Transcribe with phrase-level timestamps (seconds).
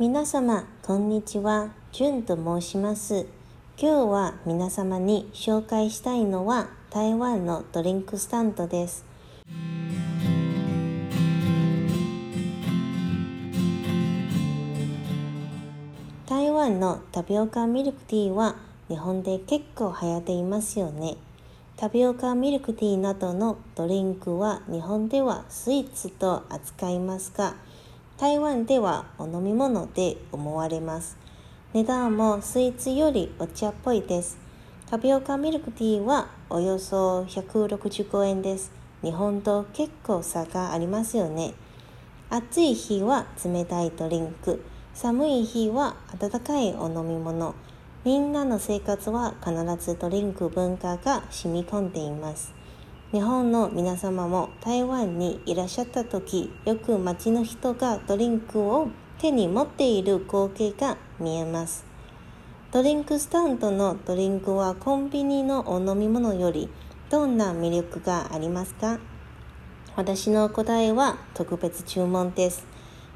[0.00, 1.72] 皆様、こんにちは。
[1.92, 3.26] じゅんと申します。
[3.78, 9.04] 今日は皆様に紹介したいのは台湾のドリンクスタンドです。
[16.26, 18.56] 台湾のタピオカミルクティーは
[18.88, 21.18] 日本で結構流行っていますよね。
[21.76, 27.54] タピオカミルクティーなどのドリンクは日本ではスイーツと扱いますが、
[28.20, 31.16] 台湾ではお飲み物で思われます。
[31.72, 34.36] 値段もスイーツよりお茶っぽいです。
[34.90, 38.72] タピオカミルクティーはおよそ165円です。
[39.02, 41.54] 日本と結構差がありますよね。
[42.28, 47.54] 暑い日は冷たいドリンク、寒い日は温かいお飲み物。
[48.04, 52.59] みんなの生活は必ずドリンク文化が染み込んでいます。
[53.12, 58.86] 日本の皆様も台湾にいらっしゃった時、よく街の人がドリンクを
[59.18, 61.84] 手に持っている光景が見えます。
[62.70, 66.68] ドリンクスタンドのドリンクはコンビニのお飲み物より
[67.10, 69.00] どんな魅力がありますか？
[69.96, 72.64] 私の答えは特別注文です。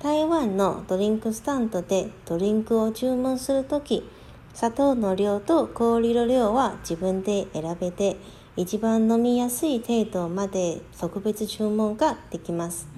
[0.00, 4.06] 台湾のドリンクスタンドでドリンクを注文するとき、
[4.54, 8.16] 砂糖の量と氷の量は自分で選べて、
[8.56, 12.88] 一番飲みやすい程度まで特別注文ができます。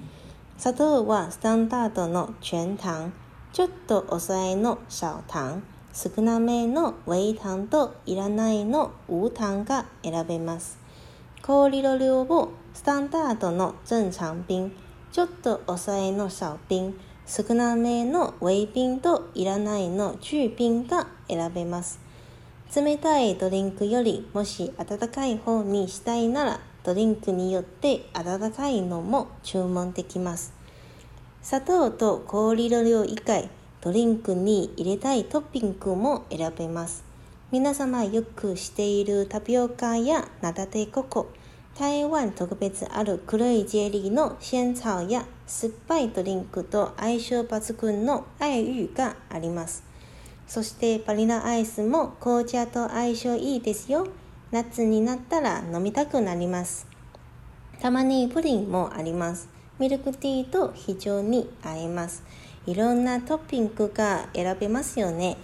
[0.57, 3.09] 砂糖はスタンダードの全糖、
[3.53, 5.59] ちょっと抑えの小糖、
[5.93, 10.79] 少なめの微糖といらないの無糖が選べます。
[11.41, 14.71] 氷の量をスタンダードの正常冰、
[15.11, 16.93] ちょっと抑えの小冰、
[17.25, 21.99] 少なめの微冰といらないの中冰が選べます。
[22.75, 30.53] 冷たいドリンクよりもし温かい方にしたいならドリンクによって温かいのも注文できます。
[31.41, 33.49] 砂糖と氷の量以外、
[33.81, 37.03] ドリンクに入れたいトッピングも選べます。
[37.51, 41.29] 皆様よくしているタピオカやナダテココ、
[41.81, 49.83] 台湾特別ある黒いジェリーの仙草や酸っぱいドリンクと相性抜群の愛玉があります。
[50.45, 54.05] そしてバニラアイスも紅茶と相性いいですよ。
[54.51, 56.85] 夏になったら飲みたくなります。
[57.79, 59.49] たまにプリンもあります。
[59.79, 62.21] ミルクティーと非常に合います。
[62.67, 65.35] いろんなトッピングが選べますよね。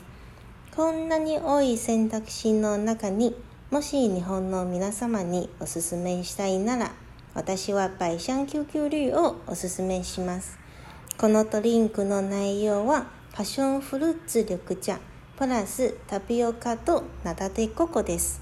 [0.75, 3.35] こんなに多い選択肢の中に
[3.69, 6.93] もし日本の皆様におすすめしたいなら
[7.33, 10.57] 私は百香QQ綠をおすすめします。
[11.17, 14.99] このドリンクの内容はパッションフルーツ緑茶
[15.35, 18.41] プラスタピオカとナタデココです。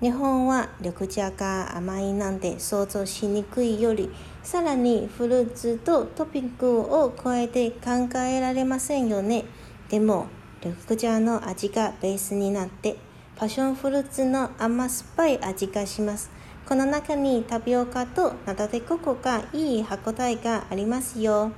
[0.00, 4.08] 日本は緑茶が甘いなんて想像しにくいより
[4.42, 9.44] さらにフルーツとトピングを加えて考えられませんよね。
[9.90, 10.28] でも
[10.64, 12.96] 緑茶の味がベースになって
[13.36, 16.30] パッションフルーツの甘酸っぱい味がします。
[16.66, 21.52] この中にタピオカとナタデココがいい歯応えがありますよ。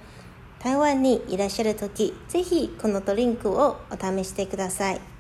[0.59, 5.18] 台湾にいらっしゃるとき、ぜひこのドリンクをお試してください。